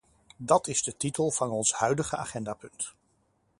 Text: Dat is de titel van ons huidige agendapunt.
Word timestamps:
Dat 0.37 0.67
is 0.67 0.83
de 0.83 0.97
titel 0.97 1.31
van 1.31 1.49
ons 1.51 1.73
huidige 1.73 2.15
agendapunt. 2.17 2.93